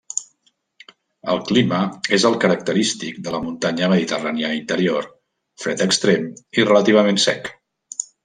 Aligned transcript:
El 1.33 1.41
clima 1.49 1.81
és 2.17 2.23
el 2.29 2.37
característic 2.45 3.19
de 3.27 3.33
la 3.35 3.41
muntanya 3.43 3.91
mediterrània 3.93 4.51
interior: 4.61 5.07
fred 5.67 5.85
extrem 5.87 6.27
i 6.61 6.67
relativament 6.71 7.21
sec. 7.29 7.53